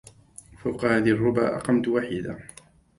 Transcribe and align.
فوق 0.63 0.85
هذي 0.85 1.11
الربا 1.11 1.57
أقمت 1.57 1.87
وحيدا 1.87 2.47